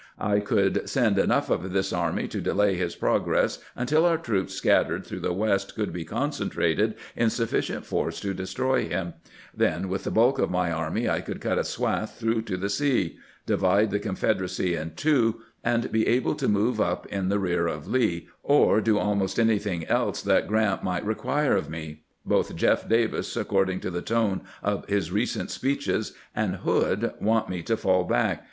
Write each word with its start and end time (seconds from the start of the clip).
I 0.17 0.39
could 0.39 0.89
send 0.89 1.19
enough 1.19 1.51
of 1.51 1.73
this 1.73 1.93
army 1.93 2.27
to 2.29 2.41
delay 2.41 2.73
his 2.75 2.95
progress 2.95 3.59
until 3.75 4.03
our 4.03 4.17
troops 4.17 4.55
scattered 4.55 5.05
through 5.05 5.19
the 5.19 5.31
"West 5.31 5.75
could 5.75 5.93
be 5.93 6.05
concentrated 6.05 6.95
in 7.15 7.29
sufficient 7.29 7.85
force 7.85 8.19
to 8.21 8.33
destroy 8.33 8.85
him; 8.89 9.13
then 9.55 9.89
with 9.89 10.05
the 10.05 10.09
bulk 10.09 10.39
of 10.39 10.49
my 10.49 10.71
army 10.71 11.07
I 11.07 11.21
could 11.21 11.39
cut 11.39 11.59
a 11.59 11.63
swath 11.63 12.17
through 12.17 12.41
to 12.45 12.57
the 12.57 12.67
sea, 12.71 13.19
divide 13.45 13.91
the 13.91 13.99
Confederacy 13.99 14.75
in 14.75 14.93
two, 14.95 15.41
and 15.63 15.91
be 15.91 16.07
able 16.07 16.33
to 16.33 16.47
move 16.49 16.81
up 16.81 17.05
in 17.05 17.29
the 17.29 17.37
rear 17.37 17.67
of 17.67 17.85
Lee, 17.87 18.27
or 18.41 18.81
do 18.81 18.97
almost 18.97 19.39
anything 19.39 19.85
else 19.85 20.23
that 20.23 20.47
Grrant 20.47 20.81
might 20.83 21.05
require 21.05 21.55
of 21.55 21.69
me. 21.69 22.01
Both 22.25 22.55
Jeff 22.55 22.89
Davis, 22.89 23.37
according 23.37 23.81
to 23.81 23.91
the 23.91 24.01
tone 24.01 24.41
of 24.63 24.83
his 24.87 25.11
recent 25.11 25.51
speeches, 25.51 26.13
and 26.35 26.55
Hood 26.55 27.13
want 27.21 27.49
me 27.49 27.61
to 27.61 27.77
fall 27.77 28.03
back. 28.03 28.39